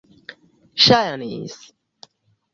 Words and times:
ŝajnis 0.85 1.61